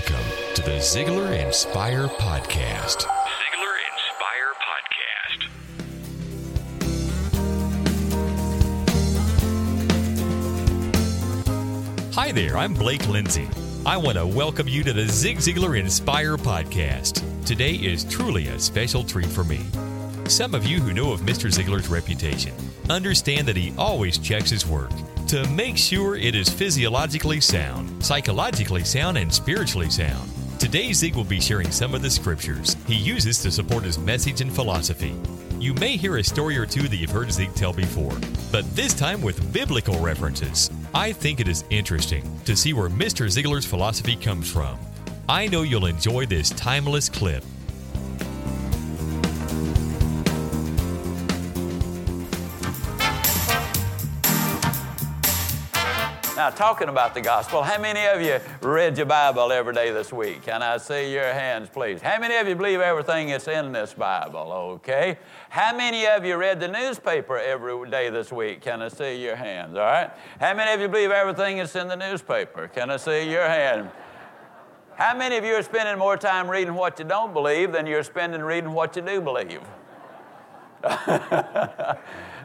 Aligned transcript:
Welcome 0.00 0.24
to 0.54 0.62
the 0.62 0.78
Ziglar 0.78 1.44
Inspire 1.44 2.06
Podcast. 2.06 3.04
Ziglar 3.04 3.76
Inspire 3.90 4.54
Podcast. 4.64 5.40
Hi 12.14 12.32
there, 12.32 12.56
I'm 12.56 12.72
Blake 12.72 13.06
Lindsay. 13.08 13.46
I 13.84 13.98
want 13.98 14.16
to 14.16 14.26
welcome 14.26 14.68
you 14.68 14.82
to 14.84 14.94
the 14.94 15.06
Zig 15.06 15.36
Ziglar 15.38 15.78
Inspire 15.78 16.38
Podcast. 16.38 17.22
Today 17.44 17.74
is 17.74 18.04
truly 18.04 18.48
a 18.48 18.58
special 18.58 19.04
treat 19.04 19.26
for 19.26 19.44
me. 19.44 19.60
Some 20.28 20.54
of 20.54 20.64
you 20.64 20.80
who 20.80 20.94
know 20.94 21.12
of 21.12 21.20
Mr. 21.20 21.52
Ziglar's 21.52 21.88
reputation 21.88 22.54
understand 22.88 23.46
that 23.48 23.56
he 23.56 23.74
always 23.76 24.16
checks 24.16 24.48
his 24.48 24.66
work 24.66 24.92
to 25.30 25.48
make 25.50 25.76
sure 25.76 26.16
it 26.16 26.34
is 26.34 26.48
physiologically 26.48 27.40
sound, 27.40 28.04
psychologically 28.04 28.82
sound, 28.82 29.16
and 29.16 29.32
spiritually 29.32 29.88
sound. 29.88 30.28
Today, 30.58 30.92
Zig 30.92 31.14
will 31.14 31.22
be 31.22 31.40
sharing 31.40 31.70
some 31.70 31.94
of 31.94 32.02
the 32.02 32.10
scriptures 32.10 32.76
he 32.88 32.96
uses 32.96 33.40
to 33.42 33.52
support 33.52 33.84
his 33.84 33.96
message 33.96 34.40
and 34.40 34.52
philosophy. 34.52 35.14
You 35.60 35.72
may 35.74 35.96
hear 35.96 36.16
a 36.16 36.24
story 36.24 36.58
or 36.58 36.66
two 36.66 36.88
that 36.88 36.96
you've 36.96 37.12
heard 37.12 37.30
Zig 37.30 37.54
tell 37.54 37.72
before, 37.72 38.18
but 38.50 38.68
this 38.74 38.92
time 38.92 39.22
with 39.22 39.52
biblical 39.52 40.00
references. 40.00 40.68
I 40.92 41.12
think 41.12 41.38
it 41.38 41.46
is 41.46 41.64
interesting 41.70 42.24
to 42.44 42.56
see 42.56 42.72
where 42.72 42.88
Mr. 42.88 43.26
Ziglar's 43.26 43.64
philosophy 43.64 44.16
comes 44.16 44.50
from. 44.50 44.80
I 45.28 45.46
know 45.46 45.62
you'll 45.62 45.86
enjoy 45.86 46.26
this 46.26 46.50
timeless 46.50 47.08
clip. 47.08 47.44
Now, 56.40 56.48
talking 56.48 56.88
about 56.88 57.12
the 57.12 57.20
gospel, 57.20 57.62
how 57.62 57.78
many 57.78 58.06
of 58.06 58.22
you 58.22 58.40
read 58.66 58.96
your 58.96 59.04
Bible 59.04 59.52
every 59.52 59.74
day 59.74 59.90
this 59.90 60.10
week? 60.10 60.40
Can 60.40 60.62
I 60.62 60.78
see 60.78 61.12
your 61.12 61.34
hands, 61.34 61.68
please? 61.68 62.00
How 62.00 62.18
many 62.18 62.34
of 62.36 62.48
you 62.48 62.54
believe 62.54 62.80
everything 62.80 63.28
that's 63.28 63.46
in 63.46 63.72
this 63.72 63.92
Bible? 63.92 64.50
Okay. 64.76 65.18
How 65.50 65.76
many 65.76 66.06
of 66.06 66.24
you 66.24 66.38
read 66.38 66.58
the 66.58 66.68
newspaper 66.68 67.36
every 67.36 67.90
day 67.90 68.08
this 68.08 68.32
week? 68.32 68.62
Can 68.62 68.80
I 68.80 68.88
see 68.88 69.22
your 69.22 69.36
hands? 69.36 69.76
All 69.76 69.84
right. 69.84 70.10
How 70.40 70.54
many 70.54 70.72
of 70.72 70.80
you 70.80 70.88
believe 70.88 71.10
everything 71.10 71.58
that's 71.58 71.76
in 71.76 71.88
the 71.88 71.96
newspaper? 71.96 72.68
Can 72.68 72.90
I 72.90 72.96
see 72.96 73.30
your 73.30 73.46
hand? 73.46 73.90
How 74.94 75.14
many 75.14 75.36
of 75.36 75.44
you 75.44 75.52
are 75.56 75.62
spending 75.62 75.98
more 75.98 76.16
time 76.16 76.48
reading 76.48 76.72
what 76.72 76.98
you 76.98 77.04
don't 77.04 77.34
believe 77.34 77.70
than 77.70 77.86
you're 77.86 78.02
spending 78.02 78.40
reading 78.40 78.72
what 78.72 78.96
you 78.96 79.02
do 79.02 79.20
believe? 79.20 79.60
Isn't 80.84 80.96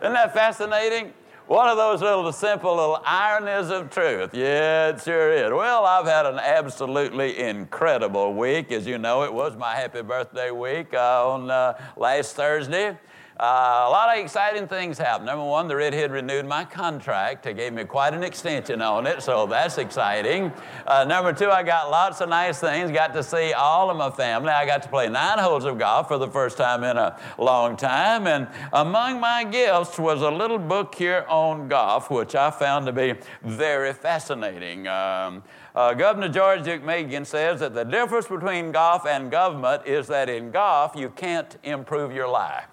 that 0.01 0.33
fascinating? 0.33 1.13
One 1.47 1.69
of 1.69 1.77
those 1.77 2.01
little 2.01 2.31
simple 2.31 2.75
little 2.75 2.99
ironies 3.05 3.69
of 3.69 3.91
truth. 3.91 4.33
Yeah, 4.33 4.89
it 4.89 5.03
sure 5.03 5.31
is. 5.31 5.51
Well, 5.51 5.85
I've 5.85 6.07
had 6.07 6.25
an 6.25 6.39
absolutely 6.39 7.37
incredible 7.37 8.33
week. 8.33 8.71
As 8.71 8.87
you 8.87 8.97
know, 8.97 9.21
it 9.21 9.31
was 9.31 9.55
my 9.55 9.75
happy 9.75 10.01
birthday 10.01 10.49
week 10.49 10.95
uh, 10.95 11.29
on 11.29 11.51
uh, 11.51 11.79
last 11.97 12.35
Thursday. 12.35 12.97
Uh, 13.37 13.83
a 13.87 13.91
lot 13.91 14.15
of 14.15 14.23
exciting 14.23 14.65
things 14.65 14.97
happened. 14.97 15.25
Number 15.25 15.43
one, 15.43 15.67
the 15.67 15.75
redhead 15.75 16.09
renewed 16.09 16.45
my 16.45 16.63
contract. 16.63 17.43
They 17.43 17.53
gave 17.53 17.73
me 17.73 17.83
quite 17.83 18.13
an 18.13 18.23
extension 18.23 18.81
on 18.81 19.05
it, 19.05 19.21
so 19.21 19.45
that's 19.45 19.77
exciting. 19.77 20.53
Uh, 20.87 21.03
number 21.03 21.33
two, 21.33 21.51
I 21.51 21.61
got 21.61 21.91
lots 21.91 22.21
of 22.21 22.29
nice 22.29 22.61
things. 22.61 22.91
Got 22.91 23.13
to 23.13 23.23
see 23.23 23.51
all 23.51 23.89
of 23.89 23.97
my 23.97 24.09
family. 24.09 24.51
I 24.51 24.65
got 24.65 24.83
to 24.83 24.89
play 24.89 25.09
nine 25.09 25.37
holes 25.37 25.65
of 25.65 25.77
golf 25.77 26.07
for 26.07 26.17
the 26.17 26.29
first 26.29 26.57
time 26.57 26.85
in 26.85 26.95
a 26.95 27.19
long 27.37 27.75
time. 27.75 28.25
And 28.25 28.47
among 28.71 29.19
my 29.19 29.43
gifts 29.43 29.99
was 29.99 30.21
a 30.21 30.31
little 30.31 30.57
book 30.57 30.95
here 30.95 31.25
on 31.27 31.67
golf, 31.67 32.09
which 32.09 32.35
I 32.35 32.51
found 32.51 32.85
to 32.85 32.93
be 32.93 33.15
very 33.43 33.91
fascinating. 33.91 34.87
Um, 34.87 35.43
uh, 35.75 35.93
Governor 35.93 36.29
George 36.29 36.61
Deukmejian 36.61 37.25
says 37.25 37.59
that 37.59 37.73
the 37.73 37.83
difference 37.83 38.27
between 38.27 38.71
golf 38.71 39.05
and 39.05 39.29
government 39.29 39.85
is 39.85 40.07
that 40.07 40.29
in 40.29 40.51
golf, 40.51 40.93
you 40.95 41.09
can't 41.09 41.57
improve 41.63 42.13
your 42.13 42.29
life. 42.29 42.67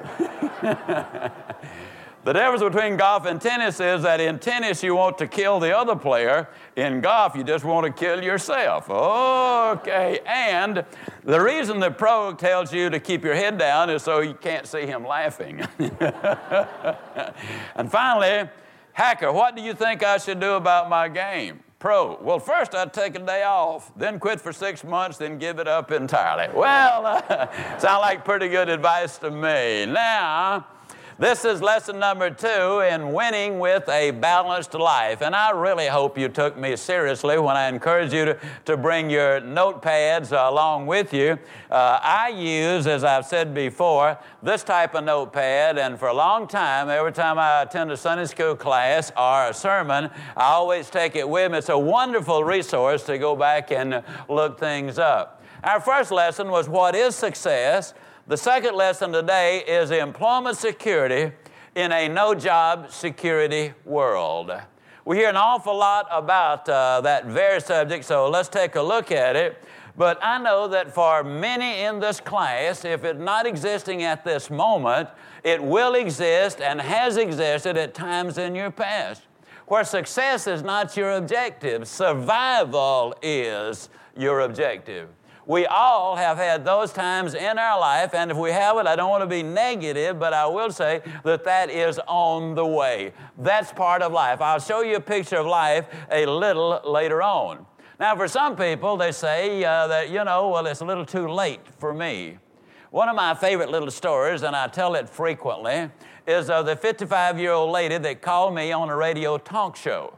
the 2.24 2.32
difference 2.32 2.62
between 2.62 2.96
golf 2.96 3.26
and 3.26 3.40
tennis 3.40 3.80
is 3.80 4.02
that 4.02 4.20
in 4.20 4.38
tennis 4.38 4.82
you 4.82 4.94
want 4.94 5.18
to 5.18 5.26
kill 5.26 5.60
the 5.60 5.76
other 5.76 5.96
player. 5.96 6.48
In 6.76 7.00
golf, 7.00 7.34
you 7.34 7.44
just 7.44 7.64
want 7.64 7.86
to 7.86 7.92
kill 7.92 8.22
yourself. 8.22 8.88
Okay. 8.90 10.20
And 10.26 10.84
the 11.24 11.40
reason 11.40 11.80
the 11.80 11.90
pro 11.90 12.34
tells 12.34 12.72
you 12.72 12.90
to 12.90 13.00
keep 13.00 13.24
your 13.24 13.34
head 13.34 13.58
down 13.58 13.90
is 13.90 14.02
so 14.02 14.20
you 14.20 14.34
can't 14.34 14.66
see 14.66 14.86
him 14.86 15.06
laughing. 15.06 15.60
and 17.74 17.90
finally, 17.90 18.48
hacker, 18.92 19.32
what 19.32 19.56
do 19.56 19.62
you 19.62 19.74
think 19.74 20.02
I 20.02 20.18
should 20.18 20.40
do 20.40 20.54
about 20.54 20.88
my 20.88 21.08
game? 21.08 21.60
Pro? 21.80 22.18
Well, 22.20 22.38
first 22.38 22.74
I'd 22.74 22.92
take 22.92 23.16
a 23.16 23.18
day 23.18 23.42
off, 23.42 23.90
then 23.96 24.20
quit 24.20 24.40
for 24.40 24.52
six 24.52 24.84
months, 24.84 25.18
then 25.18 25.38
give 25.38 25.58
it 25.58 25.66
up 25.66 25.90
entirely. 25.90 26.54
Well, 26.54 27.06
uh, 27.06 27.78
sound 27.78 28.02
like 28.02 28.24
pretty 28.24 28.48
good 28.48 28.68
advice 28.68 29.18
to 29.18 29.30
me. 29.30 29.86
Now, 29.86 30.66
this 31.20 31.44
is 31.44 31.60
lesson 31.60 31.98
number 31.98 32.30
two 32.30 32.80
in 32.80 33.12
winning 33.12 33.58
with 33.58 33.86
a 33.90 34.10
balanced 34.10 34.72
life. 34.72 35.20
And 35.20 35.36
I 35.36 35.50
really 35.50 35.86
hope 35.86 36.16
you 36.16 36.30
took 36.30 36.56
me 36.56 36.74
seriously 36.76 37.38
when 37.38 37.58
I 37.58 37.68
encouraged 37.68 38.14
you 38.14 38.24
to, 38.24 38.38
to 38.64 38.78
bring 38.78 39.10
your 39.10 39.42
notepads 39.42 40.32
along 40.32 40.86
with 40.86 41.12
you. 41.12 41.38
Uh, 41.70 42.00
I 42.02 42.30
use, 42.30 42.86
as 42.86 43.04
I've 43.04 43.26
said 43.26 43.52
before, 43.52 44.18
this 44.42 44.64
type 44.64 44.94
of 44.94 45.04
notepad, 45.04 45.76
and 45.76 45.98
for 45.98 46.08
a 46.08 46.14
long 46.14 46.48
time, 46.48 46.88
every 46.88 47.12
time 47.12 47.38
I 47.38 47.64
attend 47.64 47.92
a 47.92 47.98
Sunday 47.98 48.24
school 48.24 48.56
class 48.56 49.12
or 49.14 49.50
a 49.50 49.52
sermon, 49.52 50.08
I 50.38 50.44
always 50.44 50.88
take 50.88 51.16
it 51.16 51.28
with 51.28 51.52
me. 51.52 51.58
It's 51.58 51.68
a 51.68 51.78
wonderful 51.78 52.44
resource 52.44 53.02
to 53.02 53.18
go 53.18 53.36
back 53.36 53.70
and 53.70 54.02
look 54.30 54.58
things 54.58 54.98
up. 54.98 55.44
Our 55.62 55.80
first 55.80 56.10
lesson 56.10 56.48
was 56.48 56.66
what 56.66 56.94
is 56.94 57.14
success? 57.14 57.92
The 58.30 58.36
second 58.36 58.76
lesson 58.76 59.10
today 59.10 59.64
is 59.66 59.90
employment 59.90 60.56
security 60.56 61.32
in 61.74 61.90
a 61.90 62.08
no 62.08 62.32
job 62.32 62.92
security 62.92 63.74
world. 63.84 64.52
We 65.04 65.16
hear 65.16 65.30
an 65.30 65.36
awful 65.36 65.76
lot 65.76 66.06
about 66.12 66.68
uh, 66.68 67.00
that 67.00 67.26
very 67.26 67.60
subject, 67.60 68.04
so 68.04 68.30
let's 68.30 68.48
take 68.48 68.76
a 68.76 68.82
look 68.82 69.10
at 69.10 69.34
it. 69.34 69.60
But 69.96 70.20
I 70.22 70.38
know 70.38 70.68
that 70.68 70.94
for 70.94 71.24
many 71.24 71.80
in 71.80 71.98
this 71.98 72.20
class, 72.20 72.84
if 72.84 73.02
it's 73.02 73.18
not 73.18 73.46
existing 73.46 74.04
at 74.04 74.24
this 74.24 74.48
moment, 74.48 75.08
it 75.42 75.60
will 75.60 75.96
exist 75.96 76.60
and 76.60 76.80
has 76.80 77.16
existed 77.16 77.76
at 77.76 77.94
times 77.94 78.38
in 78.38 78.54
your 78.54 78.70
past. 78.70 79.22
Where 79.66 79.82
success 79.82 80.46
is 80.46 80.62
not 80.62 80.96
your 80.96 81.16
objective, 81.16 81.88
survival 81.88 83.12
is 83.22 83.88
your 84.16 84.42
objective. 84.42 85.08
We 85.50 85.66
all 85.66 86.14
have 86.14 86.36
had 86.36 86.64
those 86.64 86.92
times 86.92 87.34
in 87.34 87.58
our 87.58 87.80
life, 87.80 88.14
and 88.14 88.30
if 88.30 88.36
we 88.36 88.52
haven't, 88.52 88.86
I 88.86 88.94
don't 88.94 89.10
want 89.10 89.22
to 89.22 89.26
be 89.26 89.42
negative, 89.42 90.16
but 90.16 90.32
I 90.32 90.46
will 90.46 90.70
say 90.70 91.02
that 91.24 91.42
that 91.42 91.70
is 91.70 91.98
on 92.06 92.54
the 92.54 92.64
way. 92.64 93.12
That's 93.36 93.72
part 93.72 94.00
of 94.00 94.12
life. 94.12 94.40
I'll 94.40 94.60
show 94.60 94.82
you 94.82 94.94
a 94.94 95.00
picture 95.00 95.38
of 95.38 95.46
life 95.46 95.88
a 96.08 96.24
little 96.24 96.80
later 96.84 97.20
on. 97.20 97.66
Now, 97.98 98.14
for 98.14 98.28
some 98.28 98.54
people, 98.54 98.96
they 98.96 99.10
say 99.10 99.64
uh, 99.64 99.88
that, 99.88 100.10
you 100.10 100.22
know, 100.22 100.50
well, 100.50 100.68
it's 100.68 100.82
a 100.82 100.84
little 100.84 101.04
too 101.04 101.26
late 101.26 101.66
for 101.80 101.92
me. 101.92 102.38
One 102.92 103.08
of 103.08 103.16
my 103.16 103.34
favorite 103.34 103.70
little 103.70 103.90
stories, 103.90 104.44
and 104.44 104.54
I 104.54 104.68
tell 104.68 104.94
it 104.94 105.10
frequently, 105.10 105.90
is 106.28 106.48
of 106.48 106.64
the 106.64 106.76
55 106.76 107.40
year 107.40 107.50
old 107.50 107.72
lady 107.72 107.98
that 107.98 108.22
called 108.22 108.54
me 108.54 108.70
on 108.70 108.88
a 108.88 108.94
radio 108.94 109.36
talk 109.36 109.74
show. 109.74 110.14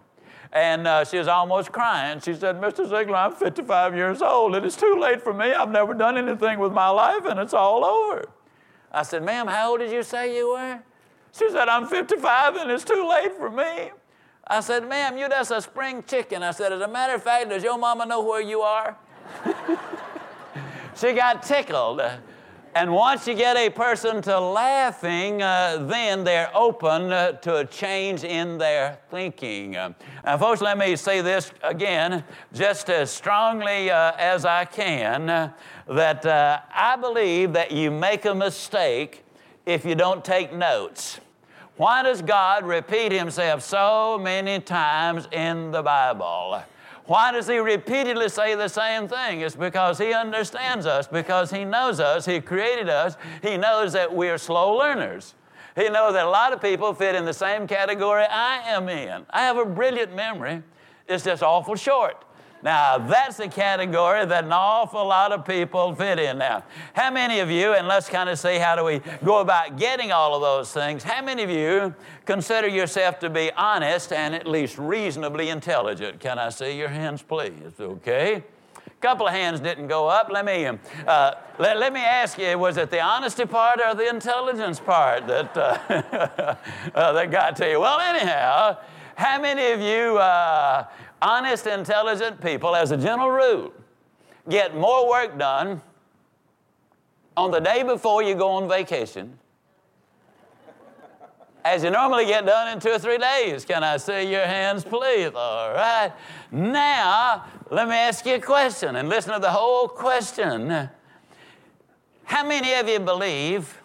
And 0.52 0.86
uh, 0.86 1.04
she 1.04 1.16
was 1.16 1.28
almost 1.28 1.72
crying. 1.72 2.20
She 2.20 2.34
said, 2.34 2.60
Mr. 2.60 2.86
Ziglar, 2.86 3.26
I'm 3.26 3.32
55 3.32 3.96
years 3.96 4.20
old 4.20 4.54
and 4.54 4.66
it's 4.66 4.76
too 4.76 4.96
late 5.00 5.22
for 5.22 5.32
me. 5.32 5.52
I've 5.52 5.70
never 5.70 5.94
done 5.94 6.18
anything 6.18 6.58
with 6.58 6.72
my 6.72 6.88
life 6.88 7.24
and 7.24 7.40
it's 7.40 7.54
all 7.54 7.84
over. 7.84 8.26
I 8.90 9.02
said, 9.02 9.22
Ma'am, 9.24 9.46
how 9.46 9.70
old 9.70 9.80
did 9.80 9.90
you 9.90 10.02
say 10.02 10.36
you 10.36 10.50
were? 10.50 10.80
She 11.32 11.48
said, 11.50 11.68
I'm 11.68 11.86
55 11.86 12.56
and 12.56 12.70
it's 12.70 12.84
too 12.84 13.08
late 13.08 13.34
for 13.34 13.50
me. 13.50 13.92
I 14.46 14.60
said, 14.60 14.86
Ma'am, 14.86 15.16
you're 15.16 15.30
just 15.30 15.50
a 15.50 15.62
spring 15.62 16.04
chicken. 16.06 16.42
I 16.42 16.50
said, 16.50 16.72
As 16.72 16.80
a 16.82 16.88
matter 16.88 17.14
of 17.14 17.22
fact, 17.22 17.48
does 17.48 17.62
your 17.62 17.78
mama 17.78 18.04
know 18.04 18.22
where 18.22 18.42
you 18.42 18.60
are? 18.60 18.98
she 20.96 21.14
got 21.14 21.42
tickled. 21.42 22.02
And 22.74 22.90
once 22.90 23.28
you 23.28 23.34
get 23.34 23.58
a 23.58 23.68
person 23.68 24.22
to 24.22 24.40
laughing, 24.40 25.42
uh, 25.42 25.84
then 25.86 26.24
they're 26.24 26.50
open 26.56 27.12
uh, 27.12 27.32
to 27.32 27.56
a 27.56 27.66
change 27.66 28.24
in 28.24 28.56
their 28.56 28.98
thinking. 29.10 29.76
Uh, 29.76 29.92
now, 30.24 30.38
folks, 30.38 30.62
let 30.62 30.78
me 30.78 30.96
say 30.96 31.20
this 31.20 31.52
again, 31.62 32.24
just 32.54 32.88
as 32.88 33.10
strongly 33.10 33.90
uh, 33.90 34.12
as 34.16 34.46
I 34.46 34.64
can, 34.64 35.28
uh, 35.28 35.52
that 35.86 36.24
uh, 36.24 36.60
I 36.74 36.96
believe 36.96 37.52
that 37.52 37.72
you 37.72 37.90
make 37.90 38.24
a 38.24 38.34
mistake 38.34 39.22
if 39.66 39.84
you 39.84 39.94
don't 39.94 40.24
take 40.24 40.54
notes. 40.54 41.20
Why 41.76 42.02
does 42.02 42.22
God 42.22 42.64
repeat 42.64 43.12
Himself 43.12 43.62
so 43.62 44.18
many 44.18 44.60
times 44.60 45.28
in 45.30 45.72
the 45.72 45.82
Bible? 45.82 46.62
Why 47.06 47.32
does 47.32 47.48
he 47.48 47.58
repeatedly 47.58 48.28
say 48.28 48.54
the 48.54 48.68
same 48.68 49.08
thing? 49.08 49.40
It's 49.40 49.56
because 49.56 49.98
he 49.98 50.12
understands 50.12 50.86
us, 50.86 51.06
because 51.08 51.50
he 51.50 51.64
knows 51.64 51.98
us, 51.98 52.24
he 52.24 52.40
created 52.40 52.88
us, 52.88 53.16
he 53.42 53.56
knows 53.56 53.92
that 53.94 54.14
we're 54.14 54.38
slow 54.38 54.76
learners. 54.76 55.34
He 55.74 55.88
knows 55.88 56.12
that 56.12 56.26
a 56.26 56.30
lot 56.30 56.52
of 56.52 56.60
people 56.60 56.94
fit 56.94 57.14
in 57.14 57.24
the 57.24 57.32
same 57.32 57.66
category 57.66 58.24
I 58.24 58.62
am 58.66 58.88
in. 58.88 59.26
I 59.30 59.42
have 59.42 59.56
a 59.56 59.64
brilliant 59.64 60.14
memory, 60.14 60.62
it's 61.08 61.24
just 61.24 61.42
awful 61.42 61.74
short. 61.74 62.24
Now, 62.62 62.98
that's 62.98 63.40
a 63.40 63.48
category 63.48 64.24
that 64.24 64.44
an 64.44 64.52
awful 64.52 65.04
lot 65.04 65.32
of 65.32 65.44
people 65.44 65.94
fit 65.96 66.20
in 66.20 66.38
now. 66.38 66.62
How 66.94 67.10
many 67.10 67.40
of 67.40 67.50
you, 67.50 67.74
and 67.74 67.88
let's 67.88 68.08
kind 68.08 68.28
of 68.28 68.38
see 68.38 68.56
how 68.56 68.76
do 68.76 68.84
we 68.84 69.00
go 69.24 69.40
about 69.40 69.76
getting 69.78 70.12
all 70.12 70.36
of 70.36 70.42
those 70.42 70.72
things, 70.72 71.02
how 71.02 71.22
many 71.22 71.42
of 71.42 71.50
you 71.50 71.92
consider 72.24 72.68
yourself 72.68 73.18
to 73.20 73.30
be 73.30 73.50
honest 73.56 74.12
and 74.12 74.32
at 74.34 74.46
least 74.46 74.78
reasonably 74.78 75.48
intelligent? 75.48 76.20
Can 76.20 76.38
I 76.38 76.50
see 76.50 76.78
your 76.78 76.88
hands, 76.88 77.20
please? 77.22 77.72
Okay. 77.80 78.44
A 78.86 78.90
couple 79.00 79.26
of 79.26 79.32
hands 79.32 79.58
didn't 79.58 79.88
go 79.88 80.06
up. 80.06 80.30
Let 80.30 80.44
me, 80.44 80.64
uh, 80.64 81.34
let, 81.58 81.78
let, 81.78 81.92
me 81.92 82.00
ask 82.00 82.38
you, 82.38 82.56
was 82.56 82.76
it 82.76 82.92
the 82.92 83.00
honesty 83.00 83.44
part 83.44 83.80
or 83.84 83.96
the 83.96 84.08
intelligence 84.08 84.78
part 84.78 85.26
that, 85.26 85.56
uh, 85.56 86.54
uh, 86.94 87.12
that 87.12 87.30
got 87.32 87.56
to 87.56 87.68
you? 87.68 87.80
Well, 87.80 87.98
anyhow, 87.98 88.78
how 89.22 89.40
many 89.40 89.70
of 89.70 89.80
you 89.80 90.18
uh, 90.18 90.84
honest, 91.22 91.68
intelligent 91.68 92.40
people, 92.40 92.74
as 92.74 92.90
a 92.90 92.96
general 92.96 93.30
rule, 93.30 93.72
get 94.48 94.76
more 94.76 95.08
work 95.08 95.38
done 95.38 95.80
on 97.36 97.52
the 97.52 97.60
day 97.60 97.84
before 97.84 98.24
you 98.24 98.34
go 98.34 98.48
on 98.48 98.68
vacation 98.68 99.38
as 101.64 101.84
you 101.84 101.90
normally 101.90 102.26
get 102.26 102.44
done 102.44 102.72
in 102.72 102.80
two 102.80 102.90
or 102.90 102.98
three 102.98 103.18
days. 103.18 103.64
Can 103.64 103.84
I 103.84 103.96
see 103.96 104.28
your 104.28 104.44
hands, 104.44 104.82
please? 104.82 105.30
All 105.32 105.72
right. 105.72 106.12
Now, 106.50 107.44
let 107.70 107.88
me 107.88 107.94
ask 107.94 108.26
you 108.26 108.34
a 108.34 108.40
question 108.40 108.96
and 108.96 109.08
listen 109.08 109.32
to 109.34 109.38
the 109.38 109.52
whole 109.52 109.86
question. 109.86 110.90
How 112.24 112.44
many 112.44 112.74
of 112.74 112.88
you 112.88 112.98
believe 112.98 113.80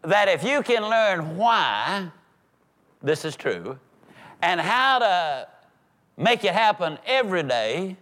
that 0.00 0.28
if 0.28 0.42
you 0.42 0.62
can 0.62 0.82
learn 0.82 1.36
why 1.36 2.10
this 3.02 3.24
is 3.24 3.36
true 3.36 3.78
and 4.42 4.60
how 4.60 4.98
to 4.98 5.48
make 6.16 6.44
it 6.44 6.52
happen 6.52 6.98
every 7.06 7.42
day. 7.42 7.96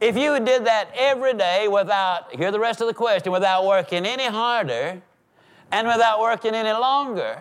If 0.00 0.16
you 0.16 0.38
did 0.40 0.66
that 0.66 0.90
every 0.94 1.34
day 1.34 1.68
without, 1.68 2.34
hear 2.34 2.50
the 2.50 2.60
rest 2.60 2.80
of 2.80 2.88
the 2.88 2.94
question, 2.94 3.32
without 3.32 3.64
working 3.64 4.04
any 4.04 4.26
harder 4.26 5.00
and 5.70 5.86
without 5.86 6.20
working 6.20 6.54
any 6.54 6.72
longer, 6.72 7.40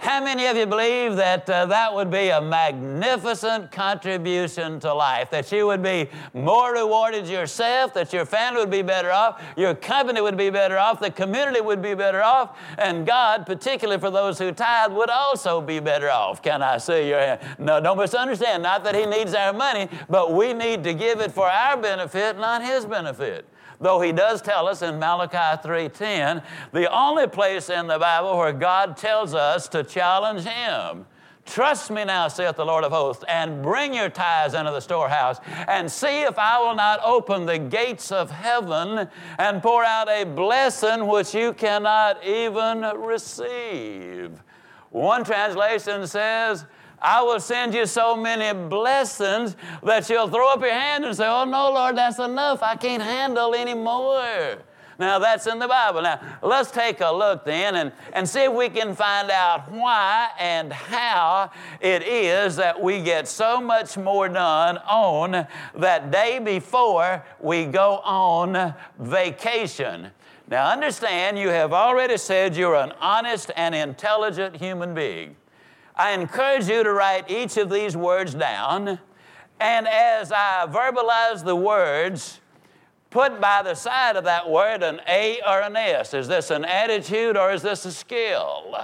how 0.00 0.24
many 0.24 0.46
of 0.46 0.56
you 0.56 0.64
believe 0.64 1.16
that 1.16 1.48
uh, 1.50 1.66
that 1.66 1.94
would 1.94 2.10
be 2.10 2.30
a 2.30 2.40
magnificent 2.40 3.70
contribution 3.70 4.80
to 4.80 4.94
life? 4.94 5.30
That 5.30 5.52
you 5.52 5.66
would 5.66 5.82
be 5.82 6.08
more 6.32 6.72
rewarded 6.72 7.28
yourself, 7.28 7.92
that 7.92 8.10
your 8.10 8.24
family 8.24 8.60
would 8.60 8.70
be 8.70 8.80
better 8.80 9.10
off, 9.10 9.42
your 9.58 9.74
company 9.74 10.22
would 10.22 10.38
be 10.38 10.48
better 10.48 10.78
off, 10.78 11.00
the 11.00 11.10
community 11.10 11.60
would 11.60 11.82
be 11.82 11.94
better 11.94 12.22
off, 12.22 12.58
and 12.78 13.06
God, 13.06 13.44
particularly 13.44 14.00
for 14.00 14.10
those 14.10 14.38
who 14.38 14.52
tithe, 14.52 14.92
would 14.92 15.10
also 15.10 15.60
be 15.60 15.80
better 15.80 16.08
off. 16.08 16.40
Can 16.40 16.62
I 16.62 16.78
see 16.78 17.06
your 17.06 17.20
hand? 17.20 17.40
No, 17.58 17.78
don't 17.78 17.98
misunderstand. 17.98 18.62
Not 18.62 18.82
that 18.84 18.94
He 18.94 19.04
needs 19.04 19.34
our 19.34 19.52
money, 19.52 19.86
but 20.08 20.32
we 20.32 20.54
need 20.54 20.82
to 20.84 20.94
give 20.94 21.20
it 21.20 21.30
for 21.30 21.46
our 21.46 21.76
benefit, 21.76 22.38
not 22.38 22.64
His 22.64 22.86
benefit 22.86 23.46
though 23.78 24.00
he 24.00 24.12
does 24.12 24.40
tell 24.42 24.66
us 24.68 24.82
in 24.82 24.98
Malachi 24.98 25.60
3:10, 25.62 26.42
the 26.72 26.90
only 26.90 27.26
place 27.26 27.68
in 27.68 27.86
the 27.86 27.98
Bible 27.98 28.36
where 28.36 28.52
God 28.52 28.96
tells 28.96 29.34
us 29.34 29.68
to 29.68 29.84
challenge 29.84 30.44
him. 30.44 31.06
Trust 31.46 31.90
me 31.90 32.04
now, 32.04 32.28
saith 32.28 32.56
the 32.56 32.64
Lord 32.64 32.84
of 32.84 32.92
hosts, 32.92 33.24
and 33.26 33.62
bring 33.62 33.92
your 33.92 34.08
tithes 34.08 34.54
into 34.54 34.70
the 34.70 34.80
storehouse, 34.80 35.40
and 35.66 35.90
see 35.90 36.22
if 36.22 36.38
I 36.38 36.60
will 36.60 36.76
not 36.76 37.00
open 37.02 37.44
the 37.44 37.58
gates 37.58 38.12
of 38.12 38.30
heaven 38.30 39.08
and 39.38 39.62
pour 39.62 39.82
out 39.84 40.08
a 40.08 40.24
blessing 40.24 41.08
which 41.08 41.34
you 41.34 41.52
cannot 41.52 42.22
even 42.24 42.82
receive. 42.82 44.42
One 44.90 45.24
translation 45.24 46.06
says, 46.06 46.66
I 47.02 47.22
will 47.22 47.40
send 47.40 47.74
you 47.74 47.86
so 47.86 48.14
many 48.14 48.52
blessings 48.68 49.56
that 49.82 50.08
you'll 50.10 50.28
throw 50.28 50.52
up 50.52 50.60
your 50.60 50.72
hand 50.72 51.04
and 51.04 51.16
say, 51.16 51.26
Oh, 51.26 51.44
no, 51.44 51.72
Lord, 51.72 51.96
that's 51.96 52.18
enough. 52.18 52.62
I 52.62 52.76
can't 52.76 53.02
handle 53.02 53.54
any 53.54 53.74
more. 53.74 54.58
Now, 55.00 55.18
that's 55.18 55.46
in 55.46 55.58
the 55.58 55.66
Bible. 55.66 56.02
Now, 56.02 56.20
let's 56.42 56.70
take 56.70 57.00
a 57.00 57.10
look 57.10 57.46
then 57.46 57.74
and, 57.76 57.92
and 58.12 58.28
see 58.28 58.40
if 58.40 58.52
we 58.52 58.68
can 58.68 58.94
find 58.94 59.30
out 59.30 59.72
why 59.72 60.28
and 60.38 60.70
how 60.70 61.50
it 61.80 62.02
is 62.02 62.56
that 62.56 62.78
we 62.78 63.02
get 63.02 63.26
so 63.26 63.62
much 63.62 63.96
more 63.96 64.28
done 64.28 64.76
on 64.76 65.46
that 65.74 66.10
day 66.10 66.38
before 66.38 67.24
we 67.40 67.64
go 67.64 68.00
on 68.04 68.74
vacation. 68.98 70.10
Now, 70.48 70.70
understand, 70.70 71.38
you 71.38 71.48
have 71.48 71.72
already 71.72 72.18
said 72.18 72.54
you're 72.54 72.76
an 72.76 72.92
honest 73.00 73.50
and 73.56 73.74
intelligent 73.74 74.54
human 74.56 74.92
being. 74.92 75.34
I 75.96 76.12
encourage 76.12 76.68
you 76.68 76.82
to 76.82 76.92
write 76.92 77.30
each 77.30 77.56
of 77.56 77.70
these 77.70 77.96
words 77.96 78.34
down. 78.34 78.98
And 79.60 79.86
as 79.86 80.32
I 80.32 80.66
verbalize 80.68 81.44
the 81.44 81.56
words, 81.56 82.40
put 83.10 83.40
by 83.40 83.62
the 83.62 83.74
side 83.74 84.16
of 84.16 84.24
that 84.24 84.48
word 84.48 84.82
an 84.82 85.00
A 85.06 85.40
or 85.46 85.60
an 85.60 85.76
S. 85.76 86.14
Is 86.14 86.28
this 86.28 86.50
an 86.50 86.64
attitude 86.64 87.36
or 87.36 87.52
is 87.52 87.62
this 87.62 87.84
a 87.84 87.92
skill? 87.92 88.76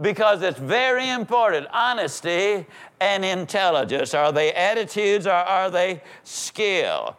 Because 0.00 0.42
it's 0.42 0.58
very 0.58 1.10
important. 1.10 1.66
Honesty 1.72 2.66
and 3.00 3.24
intelligence. 3.24 4.14
Are 4.14 4.32
they 4.32 4.52
attitudes 4.52 5.26
or 5.26 5.32
are 5.32 5.70
they 5.70 6.02
skill? 6.22 7.16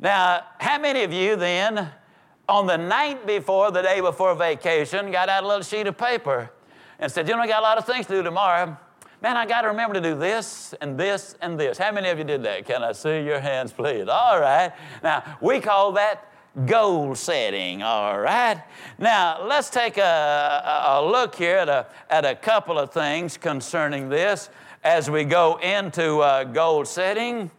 Now, 0.00 0.44
how 0.58 0.80
many 0.80 1.04
of 1.04 1.12
you 1.12 1.36
then, 1.36 1.90
on 2.48 2.66
the 2.66 2.78
night 2.78 3.26
before, 3.26 3.70
the 3.70 3.82
day 3.82 4.00
before 4.00 4.34
vacation, 4.34 5.12
got 5.12 5.28
out 5.28 5.44
a 5.44 5.46
little 5.46 5.62
sheet 5.62 5.86
of 5.86 5.96
paper 5.96 6.50
and 7.02 7.10
said, 7.10 7.28
You 7.28 7.34
know, 7.34 7.42
I 7.42 7.48
got 7.48 7.58
a 7.58 7.62
lot 7.62 7.78
of 7.78 7.84
things 7.84 8.06
to 8.06 8.14
do 8.14 8.22
tomorrow. 8.22 8.76
Man, 9.20 9.36
I 9.36 9.44
got 9.44 9.62
to 9.62 9.68
remember 9.68 9.94
to 9.94 10.00
do 10.00 10.14
this 10.14 10.72
and 10.80 10.98
this 10.98 11.36
and 11.40 11.58
this. 11.58 11.76
How 11.76 11.92
many 11.92 12.08
of 12.08 12.18
you 12.18 12.24
did 12.24 12.44
that? 12.44 12.64
Can 12.64 12.82
I 12.82 12.92
see 12.92 13.24
your 13.24 13.40
hands, 13.40 13.72
please? 13.72 14.08
All 14.08 14.40
right. 14.40 14.72
Now, 15.02 15.36
we 15.40 15.60
call 15.60 15.92
that 15.92 16.28
goal 16.66 17.14
setting, 17.14 17.82
all 17.82 18.18
right? 18.18 18.62
Now, 18.98 19.44
let's 19.44 19.68
take 19.70 19.96
a, 19.98 20.84
a 20.86 21.04
look 21.04 21.34
here 21.34 21.56
at 21.56 21.68
a, 21.68 21.86
at 22.08 22.24
a 22.24 22.34
couple 22.34 22.78
of 22.78 22.92
things 22.92 23.36
concerning 23.36 24.08
this 24.08 24.48
as 24.84 25.10
we 25.10 25.24
go 25.24 25.56
into 25.56 26.18
uh, 26.18 26.44
goal 26.44 26.84
setting. 26.84 27.50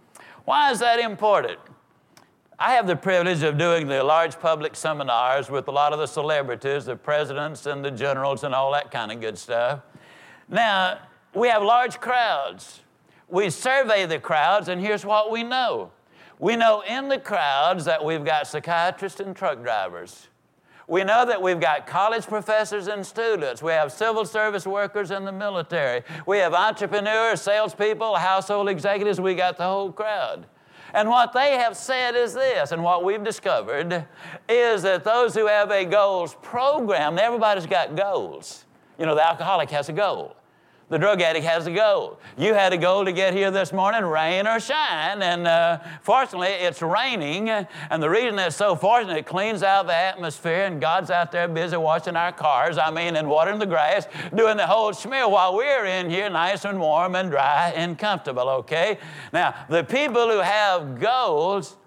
Why 0.46 0.72
is 0.72 0.80
that 0.80 1.00
important? 1.00 1.60
I 2.60 2.74
have 2.74 2.86
the 2.86 2.96
privilege 2.96 3.42
of 3.42 3.58
doing 3.58 3.88
the 3.88 4.04
large 4.04 4.40
public 4.40 4.76
seminars 4.76 5.50
with 5.50 5.68
a 5.68 5.72
lot 5.72 5.92
of 5.92 6.00
the 6.00 6.06
celebrities, 6.06 6.86
the 6.86 6.96
presidents 6.96 7.66
and 7.66 7.84
the 7.84 7.92
generals 7.92 8.44
and 8.44 8.54
all 8.54 8.72
that 8.74 8.92
kind 8.92 9.12
of 9.12 9.20
good 9.20 9.38
stuff. 9.38 9.82
Now, 10.48 11.00
we 11.34 11.48
have 11.48 11.64
large 11.64 12.00
crowds. 12.00 12.82
We 13.28 13.50
survey 13.50 14.06
the 14.06 14.20
crowds, 14.20 14.68
and 14.68 14.80
here's 14.80 15.04
what 15.04 15.32
we 15.32 15.44
know. 15.44 15.92
We 16.38 16.56
know 16.56 16.84
in 16.88 17.10
the 17.10 17.18
crowds 17.20 17.86
that 17.86 18.04
we've 18.04 18.24
got 18.24 18.48
psychiatrists 18.48 19.20
and 19.20 19.36
truck 19.36 19.64
drivers. 19.64 20.28
We 20.88 21.04
know 21.04 21.26
that 21.26 21.42
we've 21.42 21.60
got 21.60 21.88
college 21.88 22.28
professors 22.28 22.88
and 22.88 23.06
students. 23.06 23.64
We 23.64 23.72
have 23.72 23.92
civil 23.92 24.26
service 24.26 24.68
workers 24.68 25.12
in 25.12 25.26
the 25.26 25.32
military. 25.32 26.04
We 26.28 26.38
have 26.40 26.54
entrepreneurs, 26.54 27.42
salespeople, 27.42 28.16
household 28.16 28.70
executives. 28.70 29.20
We 29.20 29.34
got 29.34 29.58
the 29.58 29.64
whole 29.64 29.92
crowd. 29.92 30.46
And 30.94 31.10
what 31.10 31.34
they 31.34 31.54
have 31.54 31.76
said 31.76 32.16
is 32.16 32.34
this, 32.34 32.72
and 32.72 32.84
what 32.84 33.04
we've 33.04 33.24
discovered 33.24 34.06
is 34.48 34.84
that 34.84 35.04
those 35.04 35.34
who 35.34 35.48
have 35.48 35.72
a 35.72 35.86
goals 35.86 36.36
program, 36.42 37.18
everybody's 37.18 37.66
got 37.66 37.96
goals. 37.96 38.66
You 39.00 39.08
know, 39.08 39.16
the 39.16 39.26
alcoholic 39.26 39.72
has 39.72 39.90
a 39.90 39.94
goal. 39.94 40.36
The 40.90 41.00
drug 41.00 41.22
addict 41.22 41.46
has 41.46 41.66
a 41.66 41.72
goal. 41.72 42.20
You 42.38 42.54
had 42.54 42.74
a 42.74 42.78
goal 42.78 43.06
to 43.06 43.12
get 43.12 43.34
here 43.34 43.50
this 43.50 43.74
morning, 43.74 44.04
rain 44.04 44.46
or 44.46 44.60
shine, 44.60 45.22
and 45.22 45.48
uh, 45.48 45.80
fortunately 46.02 46.50
it's 46.50 46.82
raining. 46.82 47.50
And 47.50 48.04
the 48.04 48.10
reason 48.10 48.38
it's 48.38 48.58
so 48.58 48.76
fortunate, 48.76 49.18
it 49.18 49.26
cleans 49.26 49.64
out 49.64 49.88
the 49.88 49.96
atmosphere, 49.96 50.66
and 50.66 50.82
God's 50.82 51.10
out 51.10 51.32
there 51.32 51.48
busy 51.48 51.78
washing 51.78 52.16
our 52.16 52.32
cars, 52.32 52.78
I 52.78 52.92
mean, 52.92 53.16
and 53.16 53.30
watering 53.30 53.60
the 53.60 53.66
grass, 53.66 54.08
doing 54.36 54.58
the 54.58 54.68
whole 54.68 54.94
smear 54.94 55.28
while 55.28 55.56
we're 55.56 55.86
in 55.86 56.10
here 56.10 56.30
nice 56.30 56.66
and 56.66 56.80
warm 56.80 57.16
and 57.16 57.32
dry 57.32 57.72
and 57.76 57.98
comfortable, 57.98 58.50
okay? 58.50 59.00
Now, 59.32 59.56
the 59.70 59.84
people 59.84 60.30
who 60.30 60.40
have 60.40 61.00
goals, 61.00 61.78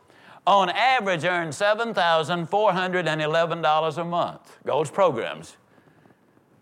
on 0.47 0.71
average 0.71 1.25
earn 1.25 1.49
$7,411 1.49 3.99
a 3.99 4.05
month, 4.05 4.59
goals 4.65 4.91
programs. 4.91 5.57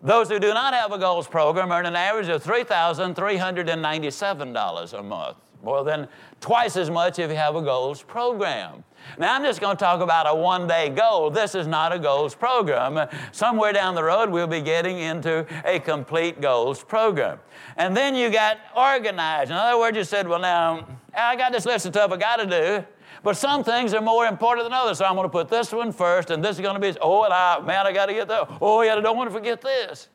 Those 0.05 0.29
who 0.29 0.37
do 0.37 0.53
not 0.53 0.75
have 0.75 0.91
a 0.91 0.99
goals 0.99 1.25
program 1.25 1.71
earn 1.71 1.87
an 1.87 1.95
average 1.95 2.27
of 2.27 2.43
$3,397 2.43 4.93
a 4.93 5.01
month, 5.01 5.37
more 5.65 5.83
than 5.83 6.07
twice 6.39 6.77
as 6.77 6.89
much 6.89 7.19
if 7.19 7.29
you 7.29 7.35
have 7.35 7.55
a 7.55 7.61
goals 7.61 8.03
program. 8.03 8.83
Now, 9.17 9.35
I'm 9.35 9.43
just 9.43 9.59
going 9.59 9.75
to 9.75 9.79
talk 9.79 9.99
about 9.99 10.27
a 10.27 10.35
one 10.35 10.67
day 10.67 10.89
goal. 10.89 11.29
This 11.29 11.55
is 11.55 11.67
not 11.67 11.91
a 11.91 11.99
goals 11.99 12.35
program. 12.35 13.09
Somewhere 13.31 13.73
down 13.73 13.95
the 13.95 14.03
road, 14.03 14.29
we'll 14.29 14.47
be 14.47 14.61
getting 14.61 14.99
into 14.99 15.45
a 15.65 15.79
complete 15.79 16.39
goals 16.39 16.83
program. 16.83 17.39
And 17.77 17.97
then 17.97 18.15
you 18.15 18.29
got 18.29 18.57
organized. 18.75 19.51
In 19.51 19.57
other 19.57 19.79
words, 19.79 19.97
you 19.97 20.03
said, 20.03 20.27
Well, 20.27 20.39
now, 20.39 20.87
I 21.15 21.35
got 21.35 21.51
this 21.51 21.65
list 21.65 21.87
of 21.87 21.93
stuff 21.93 22.11
I 22.11 22.17
got 22.17 22.37
to 22.37 22.45
do. 22.45 22.85
But 23.23 23.35
some 23.37 23.63
things 23.63 23.95
are 23.95 24.01
more 24.01 24.27
important 24.27 24.65
than 24.65 24.73
others. 24.73 24.99
So 24.99 25.05
I'm 25.05 25.15
going 25.15 25.25
to 25.25 25.31
put 25.31 25.49
this 25.49 25.71
one 25.71 25.91
first, 25.91 26.29
and 26.29 26.45
this 26.45 26.57
is 26.57 26.61
going 26.61 26.79
to 26.79 26.79
be, 26.79 26.95
oh, 27.01 27.23
and 27.23 27.33
I, 27.33 27.59
man, 27.59 27.87
I 27.87 27.91
got 27.91 28.05
to 28.05 28.13
get 28.13 28.27
that. 28.27 28.47
Oh, 28.61 28.83
yeah, 28.83 28.95
I 28.95 29.01
don't 29.01 29.17
want 29.17 29.31
to 29.31 29.33
forget 29.33 29.61
this. 29.61 30.09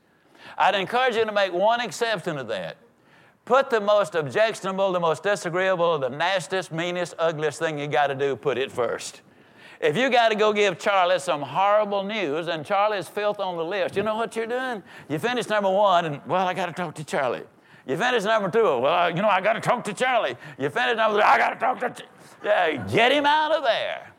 I'd 0.57 0.77
encourage 0.77 1.17
you 1.17 1.25
to 1.25 1.33
make 1.33 1.53
one 1.53 1.81
exception 1.81 2.37
to 2.37 2.45
that. 2.45 2.77
Put 3.51 3.69
the 3.69 3.81
most 3.81 4.15
objectionable, 4.15 4.93
the 4.93 5.01
most 5.01 5.25
disagreeable, 5.25 5.99
the 5.99 6.09
nastiest, 6.09 6.71
meanest, 6.71 7.17
ugliest 7.19 7.59
thing 7.59 7.81
you 7.81 7.89
got 7.89 8.07
to 8.07 8.15
do, 8.15 8.37
put 8.37 8.57
it 8.59 8.71
first. 8.71 9.23
If 9.81 9.97
you 9.97 10.09
got 10.09 10.29
to 10.29 10.37
go 10.37 10.53
give 10.53 10.79
Charlie 10.79 11.19
some 11.19 11.43
horrible 11.43 12.05
news 12.05 12.47
and 12.47 12.65
Charlie's 12.65 13.09
filth 13.09 13.41
on 13.41 13.57
the 13.57 13.65
list, 13.65 13.97
you 13.97 14.05
know 14.05 14.15
what 14.15 14.37
you're 14.37 14.47
doing? 14.47 14.85
You 15.09 15.19
finish 15.19 15.49
number 15.49 15.69
one, 15.69 16.05
and 16.05 16.21
well, 16.29 16.47
I 16.47 16.55
got 16.55 16.67
to 16.67 16.73
talk 16.73 16.95
to 16.95 17.05
Charlie. 17.05 17.43
You 17.89 17.97
finish 17.97 18.23
number 18.23 18.53
two, 18.53 18.79
well, 18.79 19.11
you 19.11 19.21
know, 19.21 19.29
I 19.29 19.41
got 19.41 19.55
to 19.55 19.61
talk 19.61 19.83
to 19.83 19.95
Charlie. 19.95 20.37
You 20.57 20.71
finish 20.71 20.97
number 20.97 21.17
three, 21.17 21.25
I 21.25 21.37
got 21.37 21.55
to 21.55 21.59
talk 21.59 21.81
to. 21.81 22.05
Yeah, 22.45 22.87
get 22.87 23.11
him 23.11 23.27
out 23.27 23.51
of 23.51 23.65
there. 23.65 24.13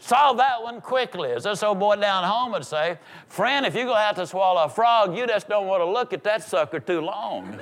Solve 0.00 0.38
that 0.38 0.60
one 0.60 0.80
quickly. 0.80 1.30
As 1.30 1.44
this 1.44 1.62
old 1.62 1.78
boy 1.78 1.96
down 1.96 2.24
home 2.24 2.50
would 2.50 2.64
say, 2.64 2.98
friend, 3.28 3.64
if 3.64 3.76
you're 3.76 3.84
going 3.84 3.96
to 3.96 4.02
have 4.02 4.16
to 4.16 4.26
swallow 4.26 4.64
a 4.64 4.68
frog, 4.68 5.16
you 5.16 5.24
just 5.28 5.48
don't 5.48 5.68
want 5.68 5.82
to 5.82 5.86
look 5.86 6.12
at 6.12 6.24
that 6.24 6.42
sucker 6.42 6.80
too 6.80 7.00
long. 7.00 7.58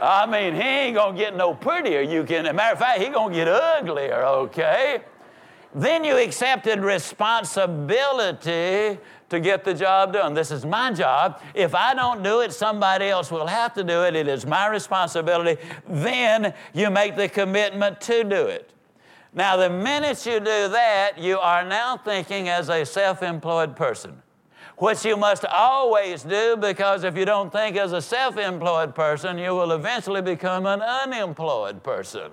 I 0.00 0.26
mean, 0.26 0.54
he 0.54 0.60
ain't 0.60 0.96
to 0.96 1.12
get 1.16 1.36
no 1.36 1.54
prettier. 1.54 2.00
You 2.00 2.24
can, 2.24 2.44
matter 2.54 2.74
of 2.74 2.78
fact, 2.78 3.00
he 3.00 3.06
to 3.06 3.30
get 3.32 3.48
uglier, 3.48 4.24
okay? 4.24 5.00
Then 5.74 6.04
you 6.04 6.16
accepted 6.16 6.80
responsibility 6.80 8.98
to 9.28 9.40
get 9.40 9.64
the 9.64 9.74
job 9.74 10.12
done. 10.12 10.34
This 10.34 10.50
is 10.50 10.64
my 10.64 10.92
job. 10.92 11.40
If 11.54 11.74
I 11.74 11.94
don't 11.94 12.22
do 12.22 12.40
it, 12.40 12.52
somebody 12.52 13.06
else 13.06 13.30
will 13.30 13.46
have 13.46 13.74
to 13.74 13.84
do 13.84 14.04
it. 14.04 14.16
It 14.16 14.28
is 14.28 14.46
my 14.46 14.68
responsibility. 14.68 15.60
Then 15.88 16.54
you 16.72 16.90
make 16.90 17.16
the 17.16 17.28
commitment 17.28 18.00
to 18.02 18.24
do 18.24 18.46
it. 18.46 18.70
Now, 19.34 19.56
the 19.56 19.68
minute 19.68 20.24
you 20.24 20.38
do 20.38 20.68
that, 20.68 21.18
you 21.18 21.38
are 21.38 21.62
now 21.62 21.98
thinking 21.98 22.48
as 22.48 22.70
a 22.70 22.86
self 22.86 23.22
employed 23.22 23.76
person, 23.76 24.22
which 24.76 25.04
you 25.04 25.16
must 25.16 25.44
always 25.44 26.22
do 26.22 26.56
because 26.56 27.04
if 27.04 27.16
you 27.16 27.24
don't 27.24 27.52
think 27.52 27.76
as 27.76 27.92
a 27.92 28.02
self 28.02 28.36
employed 28.36 28.94
person, 28.94 29.38
you 29.38 29.50
will 29.50 29.72
eventually 29.72 30.22
become 30.22 30.66
an 30.66 30.82
unemployed 30.82 31.82
person. 31.82 32.30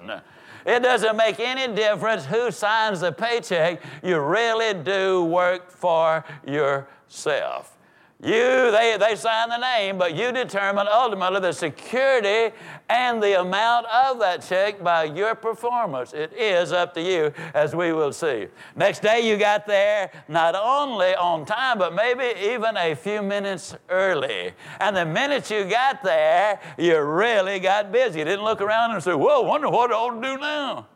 It 0.65 0.81
doesn't 0.81 1.17
make 1.17 1.39
any 1.39 1.73
difference 1.73 2.25
who 2.25 2.51
signs 2.51 3.01
the 3.01 3.11
paycheck, 3.11 3.81
you 4.01 4.19
really 4.19 4.73
do 4.73 5.23
work 5.25 5.69
for 5.69 6.23
yourself. 6.47 7.73
You, 8.22 8.72
they, 8.72 8.96
they 8.98 9.17
sign 9.17 9.50
the 9.50 9.58
name, 9.58 9.98
but 9.98 10.15
you 10.15 10.32
determine 10.32 10.88
ultimately 10.89 11.41
the 11.41 11.51
security 11.51 12.55
and 12.89 13.22
the 13.22 13.41
amount 13.41 13.86
of 13.88 14.20
that 14.20 14.41
check 14.41 14.82
by 14.82 15.03
your 15.03 15.36
performance. 15.36 16.13
It 16.13 16.32
is 16.32 16.72
up 16.72 16.93
to 16.93 17.01
you, 17.01 17.34
as 17.53 17.75
we 17.75 17.91
will 17.91 18.13
see. 18.13 18.48
Next 18.77 19.01
day, 19.01 19.29
you 19.29 19.36
got 19.36 19.67
there 19.67 20.10
not 20.29 20.55
only 20.55 21.13
on 21.15 21.46
time, 21.46 21.77
but 21.77 21.93
maybe 21.93 22.39
even 22.39 22.77
a 22.77 22.96
few 22.96 23.22
minutes 23.22 23.75
early. 23.89 24.53
And 24.79 24.96
the 24.96 25.05
minute 25.05 25.51
you 25.51 25.65
got 25.65 26.01
there, 26.01 26.62
you 26.77 26.98
really 27.01 27.60
got 27.60 27.91
busy. 27.91 28.20
You 28.20 28.25
didn't 28.25 28.46
look 28.46 28.62
around 28.62 28.91
and 28.91 29.03
say, 29.03 29.13
Whoa, 29.13 29.41
wonder 29.41 29.70
what 29.70 29.91
I 29.91 29.96
ought 29.96 30.22
to 30.22 30.22
do 30.22 30.38
now. 30.38 30.88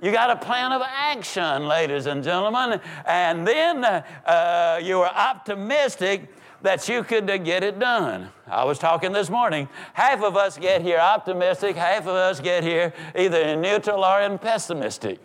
You 0.00 0.12
got 0.12 0.30
a 0.30 0.36
plan 0.36 0.72
of 0.72 0.80
action, 0.84 1.66
ladies 1.66 2.06
and 2.06 2.22
gentlemen. 2.22 2.80
And 3.04 3.46
then 3.46 3.84
uh, 3.84 4.80
you 4.82 4.98
were 4.98 5.08
optimistic 5.08 6.32
that 6.62 6.88
you 6.88 7.04
could 7.04 7.26
get 7.44 7.62
it 7.62 7.78
done. 7.78 8.30
I 8.46 8.64
was 8.64 8.78
talking 8.78 9.12
this 9.12 9.30
morning. 9.30 9.68
Half 9.94 10.22
of 10.22 10.36
us 10.36 10.58
get 10.58 10.82
here 10.82 10.98
optimistic, 10.98 11.76
half 11.76 12.02
of 12.02 12.14
us 12.14 12.40
get 12.40 12.64
here 12.64 12.92
either 13.16 13.38
in 13.38 13.60
neutral 13.60 14.04
or 14.04 14.20
in 14.20 14.38
pessimistic. 14.38 15.20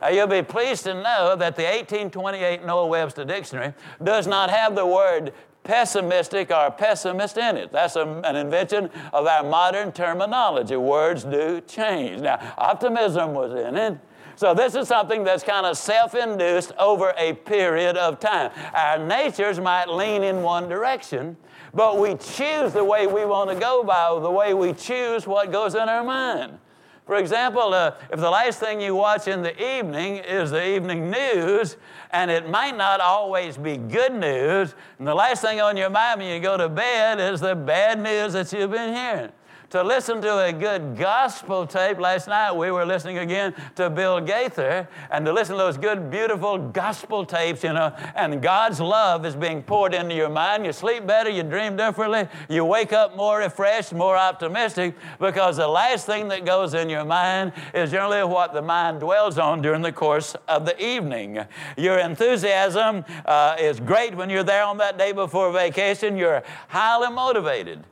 Uh, 0.00 0.08
you'll 0.08 0.26
be 0.28 0.42
pleased 0.42 0.84
to 0.84 0.94
know 0.94 1.34
that 1.36 1.56
the 1.56 1.64
1828 1.64 2.64
Noah 2.64 2.86
Webster 2.86 3.24
Dictionary 3.24 3.74
does 4.02 4.26
not 4.26 4.48
have 4.48 4.76
the 4.76 4.86
word 4.86 5.32
pessimistic 5.64 6.50
or 6.50 6.70
pessimist 6.70 7.36
in 7.36 7.56
it. 7.56 7.72
That's 7.72 7.96
a, 7.96 8.02
an 8.24 8.36
invention 8.36 8.90
of 9.12 9.26
our 9.26 9.42
modern 9.42 9.92
terminology. 9.92 10.76
Words 10.76 11.24
do 11.24 11.60
change. 11.62 12.22
Now, 12.22 12.54
optimism 12.56 13.34
was 13.34 13.52
in 13.52 13.76
it, 13.76 13.98
so 14.38 14.54
this 14.54 14.76
is 14.76 14.86
something 14.86 15.24
that's 15.24 15.42
kind 15.42 15.66
of 15.66 15.76
self-induced 15.76 16.70
over 16.78 17.12
a 17.18 17.32
period 17.32 17.96
of 17.96 18.20
time. 18.20 18.52
Our 18.72 19.04
natures 19.04 19.58
might 19.58 19.88
lean 19.88 20.22
in 20.22 20.42
one 20.42 20.68
direction, 20.68 21.36
but 21.74 21.98
we 21.98 22.10
choose 22.14 22.72
the 22.72 22.84
way 22.84 23.08
we 23.08 23.24
want 23.24 23.50
to 23.50 23.56
go 23.56 23.82
by 23.82 24.16
the 24.22 24.30
way 24.30 24.54
we 24.54 24.74
choose 24.74 25.26
what 25.26 25.50
goes 25.50 25.74
in 25.74 25.88
our 25.88 26.04
mind. 26.04 26.56
For 27.04 27.16
example, 27.16 27.74
uh, 27.74 27.96
if 28.12 28.20
the 28.20 28.30
last 28.30 28.60
thing 28.60 28.80
you 28.80 28.94
watch 28.94 29.26
in 29.26 29.42
the 29.42 29.76
evening 29.76 30.18
is 30.18 30.52
the 30.52 30.64
evening 30.64 31.10
news, 31.10 31.76
and 32.12 32.30
it 32.30 32.48
might 32.48 32.76
not 32.76 33.00
always 33.00 33.56
be 33.56 33.76
good 33.76 34.14
news, 34.14 34.76
and 35.00 35.08
the 35.08 35.16
last 35.16 35.42
thing 35.42 35.60
on 35.60 35.76
your 35.76 35.90
mind 35.90 36.20
when 36.20 36.32
you 36.32 36.38
go 36.38 36.56
to 36.56 36.68
bed 36.68 37.18
is 37.18 37.40
the 37.40 37.56
bad 37.56 38.00
news 38.00 38.34
that 38.34 38.52
you've 38.52 38.70
been 38.70 38.94
hearing 38.94 39.32
to 39.70 39.82
listen 39.82 40.22
to 40.22 40.38
a 40.38 40.52
good 40.52 40.96
gospel 40.96 41.66
tape. 41.66 41.98
Last 41.98 42.26
night 42.26 42.52
we 42.52 42.70
were 42.70 42.86
listening 42.86 43.18
again 43.18 43.54
to 43.76 43.90
Bill 43.90 44.18
Gaither 44.18 44.88
and 45.10 45.26
to 45.26 45.32
listen 45.32 45.56
to 45.56 45.58
those 45.58 45.76
good, 45.76 46.10
beautiful 46.10 46.56
gospel 46.56 47.26
tapes, 47.26 47.62
you 47.62 47.74
know, 47.74 47.94
and 48.14 48.40
God's 48.40 48.80
love 48.80 49.26
is 49.26 49.36
being 49.36 49.62
poured 49.62 49.92
into 49.92 50.14
your 50.14 50.30
mind. 50.30 50.64
You 50.64 50.72
sleep 50.72 51.06
better, 51.06 51.28
you 51.28 51.42
dream 51.42 51.76
differently, 51.76 52.28
you 52.48 52.64
wake 52.64 52.94
up 52.94 53.14
more 53.14 53.40
refreshed, 53.40 53.92
more 53.92 54.16
optimistic, 54.16 54.94
because 55.20 55.58
the 55.58 55.68
last 55.68 56.06
thing 56.06 56.28
that 56.28 56.46
goes 56.46 56.72
in 56.72 56.88
your 56.88 57.04
mind 57.04 57.52
is 57.74 57.90
generally 57.90 58.24
what 58.24 58.54
the 58.54 58.62
mind 58.62 59.00
dwells 59.00 59.38
on 59.38 59.60
during 59.60 59.82
the 59.82 59.92
course 59.92 60.34
of 60.48 60.64
the 60.64 60.82
evening. 60.82 61.44
Your 61.76 61.98
enthusiasm 61.98 63.04
uh, 63.26 63.56
is 63.60 63.80
great 63.80 64.14
when 64.14 64.30
you're 64.30 64.42
there 64.42 64.64
on 64.64 64.78
that 64.78 64.96
day 64.96 65.12
before 65.12 65.52
vacation. 65.52 66.16
You're 66.16 66.42
highly 66.68 67.14
motivated. 67.14 67.84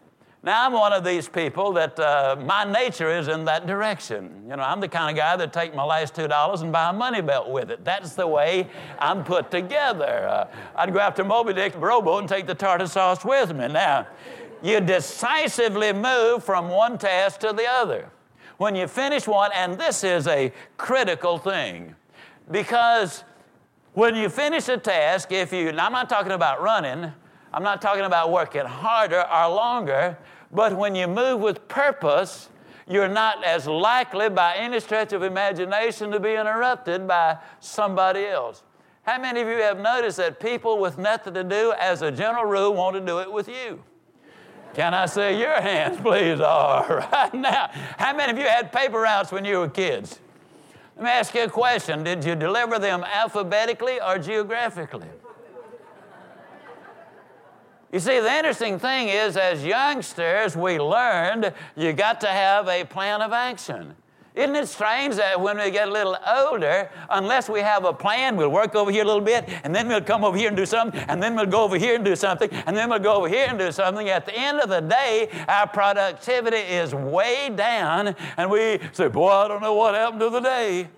Now, 0.47 0.65
I'm 0.65 0.75
one 0.75 0.93
of 0.93 1.03
these 1.03 1.29
people 1.29 1.73
that 1.73 1.99
uh, 1.99 2.37
my 2.39 2.63
nature 2.63 3.11
is 3.11 3.27
in 3.27 3.45
that 3.47 3.67
direction. 3.67 4.45
You 4.49 4.55
know, 4.55 4.63
I'm 4.63 4.79
the 4.79 4.87
kind 4.87 5.11
of 5.11 5.17
guy 5.17 5.35
that 5.35 5.53
take 5.53 5.75
my 5.75 5.83
last 5.83 6.15
$2 6.15 6.63
and 6.63 6.71
buy 6.71 6.91
a 6.91 6.93
money 6.93 7.21
belt 7.21 7.51
with 7.51 7.73
it. 7.73 7.85
That's 7.85 8.15
the 8.15 8.29
way 8.29 8.69
I'm 9.01 9.25
put 9.25 9.51
together. 9.51 10.29
Uh, 10.29 10.47
I'd 10.77 10.93
go 10.93 11.01
after 11.01 11.25
Moby 11.25 11.53
Dick 11.53 11.75
rowboat 11.77 12.21
and 12.21 12.29
take 12.29 12.47
the 12.47 12.55
tartar 12.55 12.87
sauce 12.87 13.25
with 13.25 13.57
me. 13.57 13.67
Now, 13.67 14.07
you 14.63 14.81
decisively 14.81 15.93
move 15.93 16.45
from 16.45 16.69
one 16.69 16.97
task 16.97 17.41
to 17.41 17.53
the 17.53 17.67
other. 17.69 18.09
When 18.57 18.77
you 18.77 18.87
finish 18.87 19.27
one, 19.27 19.51
and 19.53 19.77
this 19.77 20.05
is 20.05 20.29
a 20.29 20.53
critical 20.77 21.39
thing, 21.39 21.97
Because 22.53 23.25
when 23.95 24.15
you 24.15 24.29
finish 24.29 24.69
a 24.69 24.77
task, 24.77 25.33
if 25.33 25.53
you, 25.53 25.71
I'm 25.71 25.91
not 25.91 26.09
talking 26.09 26.31
about 26.31 26.63
running, 26.63 27.13
I'm 27.53 27.65
not 27.65 27.83
talking 27.83 28.05
about 28.05 28.31
working 28.31 28.65
harder 28.65 29.27
or 29.29 29.49
longer, 29.49 30.19
but 30.53 30.77
when 30.77 30.95
you 30.95 31.07
move 31.07 31.41
with 31.41 31.69
purpose, 31.69 32.49
you're 32.89 33.09
not 33.09 33.45
as 33.45 33.67
likely 33.67 34.29
by 34.29 34.55
any 34.57 34.81
stretch 34.81 35.13
of 35.13 35.23
imagination 35.23 36.11
to 36.13 36.21
be 36.21 36.35
interrupted 36.35 37.07
by 37.07 37.39
somebody 37.61 38.27
else. 38.27 38.63
How 39.03 39.21
many 39.21 39.41
of 39.41 39.49
you 39.49 39.59
have 39.59 39.79
noticed 39.79 40.17
that 40.19 40.41
people 40.41 40.79
with 40.79 40.99
nothing 40.99 41.35
to 41.35 41.45
do, 41.45 41.73
as 41.79 42.03
a 42.03 42.11
general 42.11 42.45
rule, 42.45 42.75
want 42.75 42.95
to 42.95 43.01
do 43.01 43.21
it 43.21 43.31
with 43.31 43.49
you? 43.49 43.83
Can 44.75 44.95
I 44.95 45.07
see 45.07 45.39
your 45.39 45.61
hands, 45.61 45.99
please? 46.01 46.41
All 46.43 46.87
right. 46.87 47.33
Now, 47.33 47.71
how 47.99 48.15
many 48.15 48.33
of 48.33 48.39
you 48.39 48.45
had 48.45 48.73
paper 48.73 49.01
routes 49.01 49.33
when 49.33 49.45
you 49.45 49.59
were 49.59 49.69
kids? 49.69 50.21
Let 50.97 51.05
me 51.05 51.11
ask 51.11 51.35
you 51.35 51.45
a 51.45 51.49
question. 51.49 52.05
Did 52.05 52.25
you 52.25 52.35
deliver 52.35 52.79
them 52.79 53.05
alphabetically 53.05 54.01
or 54.01 54.19
geographically? 54.19 55.09
You 57.93 58.01
see, 58.01 58.19
the 58.19 58.33
interesting 58.33 58.79
thing 58.79 59.09
is, 59.09 59.37
as 59.37 59.65
youngsters, 59.65 60.57
we 60.57 60.79
learned 60.79 61.53
you 61.77 61.93
got 61.93 62.21
to 62.23 62.27
have 62.27 62.69
a 62.69 62.85
plan 62.85 63.23
of 63.23 63.33
action. 63.33 63.95
Isn't 64.35 64.55
it 64.55 64.69
strange 64.69 65.15
that 65.15 65.41
when 65.41 65.57
we 65.57 65.71
get 65.71 65.89
a 65.89 65.91
little 65.91 66.19
older, 66.27 66.91
unless 67.09 67.49
we 67.49 67.61
have 67.61 67.87
a 67.87 67.93
plan, 67.95 68.37
we'll 68.37 68.51
work 68.51 68.75
over 68.75 68.91
here 68.91 69.03
a 69.03 69.07
little 69.07 69.23
bit, 69.23 69.49
and 69.65 69.75
then 69.75 69.89
we'll 69.89 70.03
come 70.03 70.25
over 70.25 70.37
here 70.37 70.49
and 70.49 70.57
do 70.57 70.67
something, 70.67 71.01
and 71.09 71.23
then 71.23 71.35
we'll 71.35 71.47
go 71.47 71.63
over 71.65 71.79
here 71.79 71.95
and 71.95 72.05
do 72.05 72.15
something, 72.15 72.51
and 72.51 72.77
then 72.77 72.91
we'll 72.91 72.99
go 72.99 73.15
over 73.15 73.29
here 73.29 73.47
and 73.49 73.59
do 73.59 73.73
something. 73.73 74.11
At 74.11 74.27
the 74.27 74.39
end 74.39 74.61
of 74.61 74.69
the 74.69 74.81
day, 74.81 75.31
our 75.49 75.67
productivity 75.67 76.59
is 76.59 76.95
way 76.95 77.49
down, 77.49 78.15
and 78.37 78.51
we 78.51 78.79
say, 78.93 79.09
Boy, 79.09 79.31
I 79.31 79.49
don't 79.49 79.63
know 79.63 79.73
what 79.73 79.95
happened 79.95 80.21
to 80.21 80.29
the 80.29 80.41
day. 80.41 80.89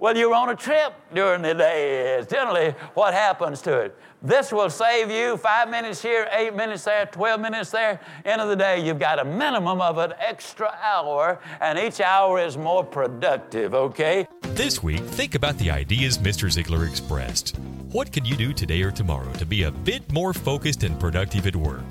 Well, 0.00 0.16
you're 0.16 0.32
on 0.32 0.48
a 0.50 0.54
trip 0.54 0.94
during 1.12 1.42
the 1.42 1.54
day, 1.54 2.24
generally 2.30 2.70
what 2.94 3.14
happens 3.14 3.60
to 3.62 3.80
it. 3.80 3.98
This 4.22 4.52
will 4.52 4.70
save 4.70 5.10
you 5.10 5.36
five 5.36 5.68
minutes 5.68 6.00
here, 6.00 6.28
eight 6.30 6.54
minutes 6.54 6.84
there, 6.84 7.06
12 7.06 7.40
minutes 7.40 7.72
there. 7.72 7.98
End 8.24 8.40
of 8.40 8.48
the 8.48 8.54
day, 8.54 8.80
you've 8.80 9.00
got 9.00 9.18
a 9.18 9.24
minimum 9.24 9.80
of 9.80 9.98
an 9.98 10.12
extra 10.20 10.72
hour, 10.80 11.40
and 11.60 11.80
each 11.80 12.00
hour 12.00 12.38
is 12.38 12.56
more 12.56 12.84
productive, 12.84 13.74
okay? 13.74 14.28
This 14.42 14.84
week, 14.84 15.00
think 15.00 15.34
about 15.34 15.58
the 15.58 15.68
ideas 15.68 16.16
Mr. 16.18 16.46
Ziglar 16.46 16.88
expressed. 16.88 17.56
What 17.90 18.12
can 18.12 18.24
you 18.24 18.36
do 18.36 18.52
today 18.52 18.82
or 18.82 18.92
tomorrow 18.92 19.32
to 19.32 19.46
be 19.46 19.64
a 19.64 19.72
bit 19.72 20.12
more 20.12 20.32
focused 20.32 20.84
and 20.84 20.98
productive 21.00 21.48
at 21.48 21.56
work? 21.56 21.84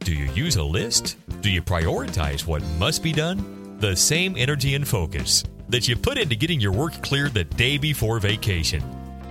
Do 0.00 0.12
you 0.12 0.30
use 0.32 0.56
a 0.56 0.62
list? 0.62 1.16
Do 1.40 1.50
you 1.50 1.62
prioritize 1.62 2.46
what 2.46 2.62
must 2.78 3.02
be 3.02 3.14
done? 3.14 3.78
The 3.80 3.96
same 3.96 4.34
energy 4.36 4.74
and 4.74 4.86
focus 4.86 5.44
that 5.68 5.88
you 5.88 5.96
put 5.96 6.18
into 6.18 6.36
getting 6.36 6.60
your 6.60 6.72
work 6.72 7.02
cleared 7.02 7.34
the 7.34 7.44
day 7.44 7.78
before 7.78 8.18
vacation. 8.20 8.82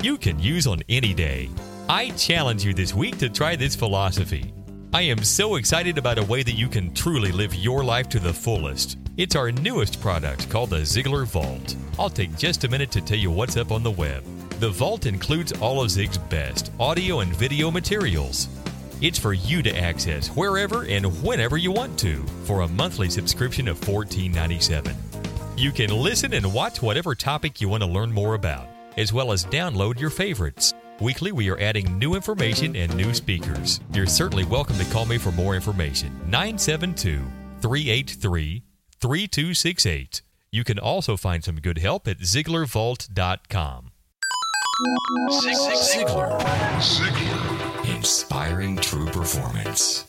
You 0.01 0.17
can 0.17 0.39
use 0.39 0.67
on 0.67 0.81
any 0.89 1.13
day. 1.13 1.49
I 1.87 2.09
challenge 2.11 2.63
you 2.63 2.73
this 2.73 2.93
week 2.93 3.17
to 3.19 3.29
try 3.29 3.55
this 3.55 3.75
philosophy. 3.75 4.53
I 4.93 5.01
am 5.01 5.23
so 5.23 5.55
excited 5.55 5.97
about 5.97 6.19
a 6.19 6.23
way 6.23 6.41
that 6.43 6.53
you 6.53 6.67
can 6.67 6.93
truly 6.93 7.31
live 7.31 7.53
your 7.53 7.83
life 7.83 8.07
to 8.09 8.19
the 8.19 8.33
fullest. 8.33 8.97
It's 9.17 9.35
our 9.35 9.51
newest 9.51 10.01
product 10.01 10.49
called 10.49 10.71
the 10.71 10.77
Ziglar 10.77 11.25
Vault. 11.25 11.75
I'll 11.99 12.09
take 12.09 12.37
just 12.37 12.63
a 12.63 12.69
minute 12.69 12.91
to 12.91 13.01
tell 13.01 13.17
you 13.17 13.31
what's 13.31 13.57
up 13.57 13.71
on 13.71 13.83
the 13.83 13.91
web. 13.91 14.23
The 14.59 14.69
Vault 14.69 15.05
includes 15.05 15.53
all 15.53 15.81
of 15.81 15.89
Zig's 15.89 16.17
best 16.17 16.71
audio 16.79 17.19
and 17.19 17.35
video 17.35 17.69
materials. 17.71 18.47
It's 19.01 19.19
for 19.19 19.33
you 19.33 19.61
to 19.63 19.77
access 19.77 20.29
wherever 20.29 20.85
and 20.85 21.05
whenever 21.21 21.57
you 21.57 21.71
want 21.71 21.99
to 21.99 22.23
for 22.45 22.61
a 22.61 22.67
monthly 22.67 23.09
subscription 23.09 23.67
of 23.67 23.79
$14.97. 23.81 25.04
You 25.57 25.71
can 25.71 25.89
listen 25.89 26.33
and 26.33 26.53
watch 26.53 26.81
whatever 26.81 27.15
topic 27.15 27.61
you 27.61 27.69
want 27.69 27.81
to 27.81 27.87
learn 27.87 28.11
more 28.11 28.33
about, 28.33 28.67
as 28.97 29.13
well 29.13 29.31
as 29.31 29.45
download 29.45 29.97
your 29.97 30.09
favorites. 30.09 30.73
Weekly, 30.99 31.31
we 31.31 31.49
are 31.49 31.57
adding 31.59 31.97
new 31.97 32.13
information 32.13 32.75
and 32.75 32.93
new 32.97 33.13
speakers. 33.13 33.79
You're 33.93 34.05
certainly 34.05 34.43
welcome 34.43 34.77
to 34.77 34.83
call 34.91 35.05
me 35.05 35.17
for 35.17 35.31
more 35.31 35.55
information. 35.55 36.09
972 36.27 37.23
383 37.61 38.63
3268. 38.99 40.21
You 40.51 40.65
can 40.65 40.77
also 40.77 41.15
find 41.15 41.41
some 41.41 41.61
good 41.61 41.77
help 41.77 42.05
at 42.09 42.19
ZiglarVault.com. 42.19 43.91
Ziglar. 45.31 46.41
Ziglar. 46.81 47.95
Inspiring 47.95 48.75
true 48.75 49.05
performance. 49.05 50.05